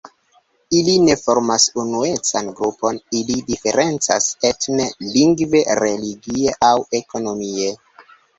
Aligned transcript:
Ili 0.77 0.93
ne 1.01 1.17
formas 1.23 1.67
unuecan 1.83 2.49
grupon, 2.59 2.97
ili 3.19 3.35
diferencas 3.51 4.31
etne, 4.51 4.89
lingve, 5.17 5.63
religie 5.83 6.57
aŭ 6.71 6.75
ekonomie. 7.03 7.71